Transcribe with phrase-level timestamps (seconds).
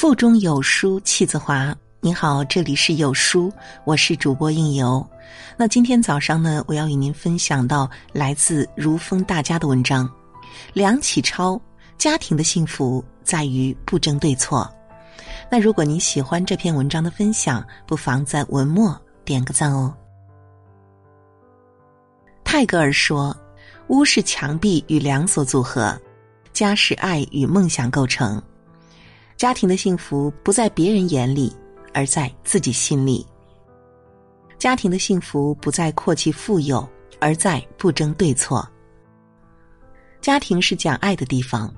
[0.00, 1.76] 腹中有书气自华。
[2.00, 3.52] 你好，这里是有书，
[3.84, 5.06] 我是主播应由。
[5.58, 10.08] 那今天早上呢，我要与您分享到来自如风大家的文章
[10.72, 11.60] 《梁启超：
[11.98, 14.66] 家庭的幸福在于不争对错》。
[15.50, 19.94] 那如果您喜欢这篇文章的分享，不妨在文末点个赞哦。
[22.42, 23.36] 泰戈尔说
[23.88, 25.94] ：“屋是墙壁与梁所组合，
[26.54, 28.42] 家是爱与梦想构成。
[29.40, 31.50] 家庭的幸福不在别人眼里。”
[31.94, 33.26] 而在自己心里，
[34.58, 36.86] 家庭的幸福不在阔气富有，
[37.18, 38.64] 而在不争对错。
[40.20, 41.74] 家庭是讲爱的地方，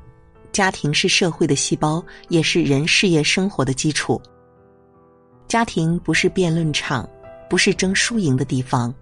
[0.51, 4.21] 家庭是社会的细胞，也是人事业生活的基础。
[5.49, 7.09] 家庭不是辩论场，
[7.49, 8.93] 不是争输赢的地方，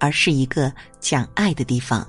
[0.00, 2.04] 而是一个讲爱的地方。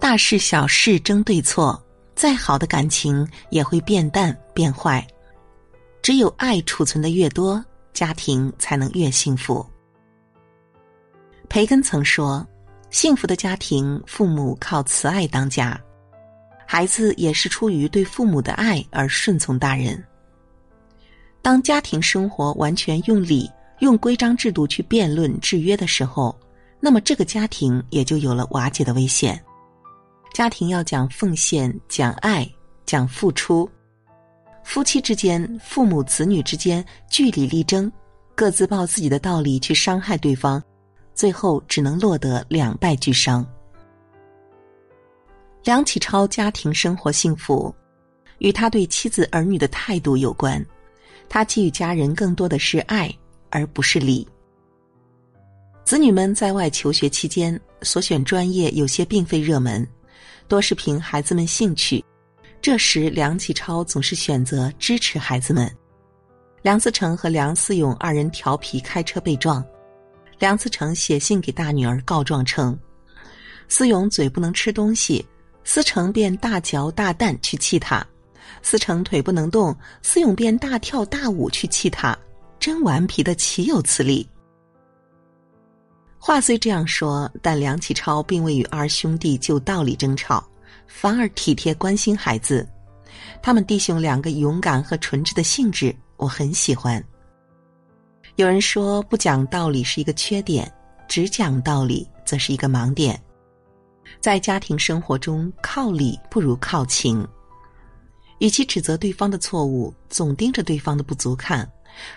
[0.00, 1.80] 大事小事争对错。
[2.14, 5.06] 再好的感情也会变淡变坏，
[6.02, 9.64] 只有爱储存的越多，家庭才能越幸福。
[11.48, 12.46] 培根曾说
[12.90, 15.78] ：“幸福的家庭，父母靠慈爱当家，
[16.66, 20.02] 孩子也是出于对父母的爱而顺从大人。
[21.42, 26.38] 当家庭生活完全用理、用规章制度去辩论制约的时候，
[26.80, 29.42] 那么这个家庭也就有了瓦解的危险。”
[30.32, 32.48] 家庭要讲奉献、讲爱、
[32.86, 33.68] 讲付出，
[34.64, 37.90] 夫妻之间、父母子女之间据理力争，
[38.34, 40.62] 各自抱自己的道理去伤害对方，
[41.14, 43.46] 最后只能落得两败俱伤。
[45.64, 47.72] 梁启超家庭生活幸福，
[48.38, 50.64] 与他对妻子儿女的态度有关。
[51.28, 53.14] 他给予家人更多的是爱，
[53.50, 54.26] 而不是礼。
[55.84, 59.86] 子女们在外求学期间所选专业有些并非热门。
[60.52, 62.04] 多是凭孩子们兴趣，
[62.60, 65.74] 这时梁启超总是选择支持孩子们。
[66.60, 69.64] 梁思成和梁思永二人调皮开车被撞，
[70.38, 72.78] 梁思成写信给大女儿告状称，
[73.66, 75.24] 思永嘴不能吃东西，
[75.64, 78.06] 思成便大嚼大啖去气他；
[78.60, 82.14] 思成腿不能动，思永便大跳大舞去气他，
[82.60, 84.28] 真顽皮的岂有此理！
[86.24, 90.48] 话虽这样说，但梁启超并未与二兄弟就道理争吵，
[90.86, 92.64] 反而体贴关心孩子。
[93.42, 97.04] 他们弟兄两个勇敢和纯挚的性质，我很喜欢。
[98.36, 100.72] 有人说不讲道理是一个缺点，
[101.08, 103.20] 只讲道理则是一个盲点。
[104.20, 107.26] 在家庭生活中，靠理不如靠情。
[108.38, 111.68] 与其指责对方的错误，总盯着对方的不足看，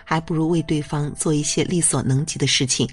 [0.04, 2.88] 还不如为对方做一些力所能及的事情。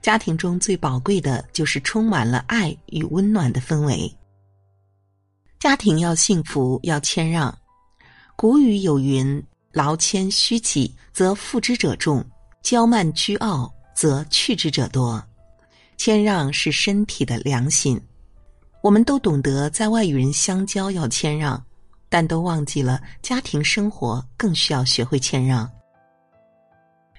[0.00, 4.12] 家庭中最宝贵的就是充满了爱与温暖的氛围。
[5.58, 7.56] 家庭要幸福，要谦让。
[8.34, 9.42] 古语有云
[9.72, 12.20] ：“劳谦虚己，则负之者众；
[12.64, 15.22] 骄慢倨傲，则去之者多。”
[15.96, 18.00] 谦让是身体的良心。
[18.82, 21.64] 我们都懂得在外与人相交要谦让，
[22.08, 25.70] 但都忘记了家庭生活更需要学会谦让。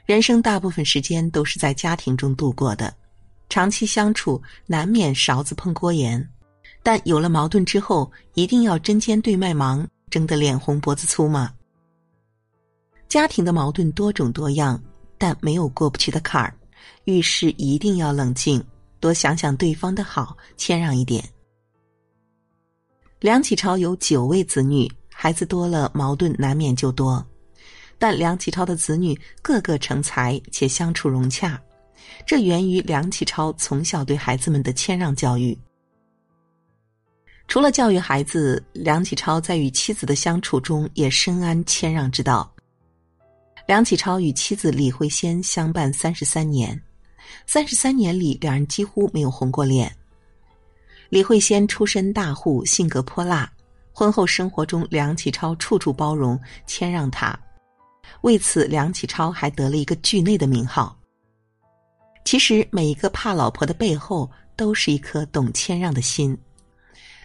[0.06, 2.94] 人生大部分时间都是在家庭中度过的，
[3.48, 6.30] 长期相处难免勺子碰锅沿，
[6.82, 11.54] 但有了矛盾之后，一定要针尖对麦芒，争得脸红脖子粗吗？
[13.08, 14.82] 家庭的矛盾多种多样，
[15.18, 16.54] 但没有过不去的坎儿，
[17.06, 18.62] 遇事一定要冷静，
[19.00, 21.24] 多想想对方的好，谦让一点。
[23.22, 27.26] 梁启超有九位子女，孩子多了，矛盾难免就多。
[28.04, 31.58] 但梁启超的子女个个成才且相处融洽，
[32.28, 35.58] 这源于梁启超从小对孩子们的谦让教育。
[37.48, 42.54] 除了教育孩子，梁启超在与妻子的相处中也深谙谦让之道。
[43.68, 46.78] 梁启超与妻子李惠仙相伴三十三年，
[47.48, 49.90] 三十三年里两人几乎没有红过脸。
[51.08, 53.50] 李惠仙出身大户，性格泼辣，
[53.94, 57.40] 婚后生活中梁启超处处包容谦让她。
[58.24, 60.98] 为此，梁启超还得了一个“惧内”的名号。
[62.24, 66.38] 其实，每一个怕老婆的背后，都是一颗懂谦让的心。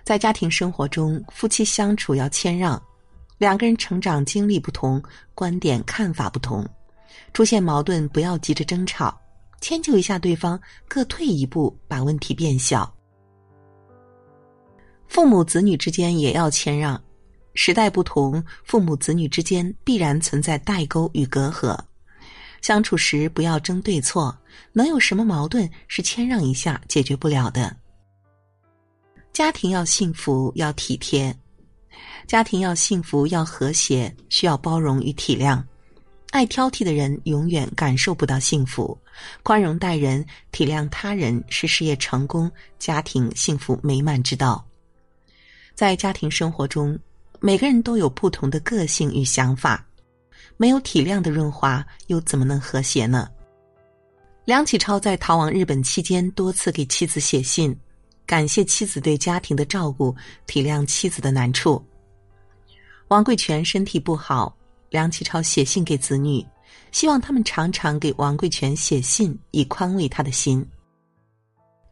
[0.02, 2.80] 在家庭生活中，夫妻相处要谦让。
[3.38, 5.00] 两个人成长经历不同，
[5.36, 6.66] 观点看法不同，
[7.32, 9.16] 出现矛盾不要急着争吵，
[9.60, 12.92] 迁就一下对方，各退一步，把问题变小。
[15.06, 17.00] 父母子女之间也要谦让。
[17.60, 21.76] 时代不同，父母子女之间必然存在代沟与隔阂。
[22.62, 24.38] 相处时不要争对错，
[24.72, 27.76] 能有什么矛盾是谦让一下解决不了的？
[29.32, 31.36] 家庭要幸福，要体贴。
[32.28, 35.60] 家庭要幸福，要和谐，需要包容与体谅。
[36.30, 38.96] 爱挑剔的人永远感受不到幸福。
[39.42, 44.64] 宽容待人、体谅他人是事业成功、家庭幸福美满之道。
[45.74, 46.98] 在家庭生活中，
[47.40, 49.86] 每个人都有不同的个性与想法，
[50.56, 53.28] 没有体谅的润滑，又怎么能和谐呢？
[54.44, 57.78] 梁启超在逃往日本期间，多次给妻子写信，
[58.26, 60.14] 感谢妻子对家庭的照顾，
[60.46, 61.84] 体谅妻子的难处。
[63.08, 64.54] 王贵全身体不好。
[64.90, 66.42] 梁启超写信给子女，
[66.92, 70.66] 希望他们常常给王贵全写信，以宽慰他的心。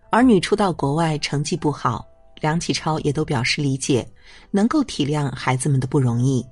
[0.08, 2.06] 儿女初到国外成绩不好，
[2.41, 4.06] 梁启超也都表示理解，
[4.50, 6.44] 能够体谅孩子们的不容易。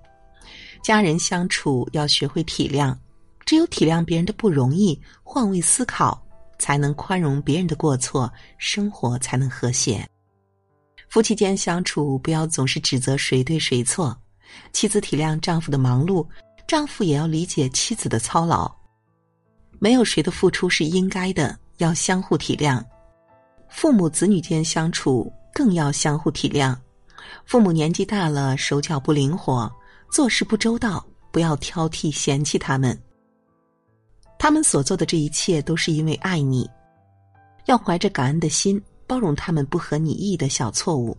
[0.82, 2.96] 家人相处要学会体谅，
[3.44, 6.22] 只有体谅别人的不容易，换位思考，
[6.58, 10.06] 才能宽容别人的过错，生活才能和谐。
[11.08, 14.16] 夫妻间相处，不要总是指责谁对谁错。
[14.72, 16.26] 妻子体谅丈夫的忙碌，
[16.66, 18.70] 丈夫也要理解妻子的操劳。
[19.78, 22.82] 没有谁的付出是应该的，要相互体谅。
[23.68, 26.76] 父母子女间相处更要相互体谅。
[27.46, 29.70] 父母年纪大了，手脚不灵活，
[30.10, 32.98] 做事不周到，不要挑剔嫌弃他们。
[34.38, 36.68] 他们所做的这一切都是因为爱你，
[37.66, 41.16] 要怀着感恩的心，包容他们不合你意的小错误。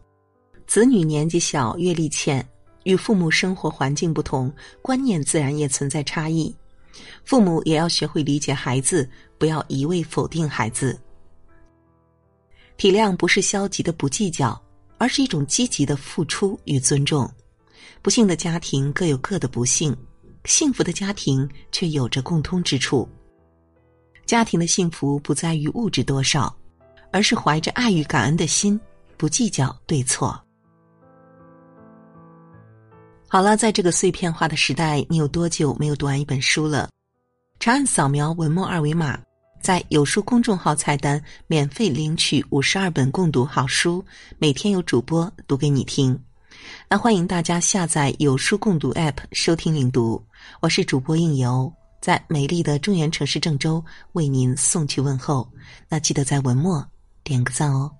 [0.67, 2.45] 子女年纪小，阅历浅。
[2.83, 6.55] 与父母生活环境不同，观念自然也存在差异。
[7.23, 9.09] 父母也要学会理解孩子，
[9.39, 10.95] 不要一味否定孩子。
[12.77, 14.59] 体谅不是消极的不计较，
[14.97, 17.29] 而是一种积极的付出与尊重。
[18.01, 19.95] 不幸的家庭各有各的不幸，
[20.43, 23.07] 幸福的家庭却有着共通之处。
[24.25, 26.55] 家庭的幸福不在于物质多少，
[27.11, 28.79] 而是怀着爱与感恩的心，
[29.17, 30.39] 不计较对错。
[33.27, 36.89] 好了，在这个碎片化的时代，你有多久没有读完一本书了？
[37.59, 39.19] 长按扫描文末二维码，
[39.65, 44.05] 在有书公众号菜单免费领取五十二本共读好书，
[44.37, 46.15] 每天有主播读给你听。
[46.87, 50.23] 那欢迎大家下载有书共读 App 收听领读。
[50.59, 55.51] 我是主播应由，在美丽的中原城市郑州为您送去问候。
[55.89, 56.87] 那记得在文末
[57.23, 57.91] 点个赞哦。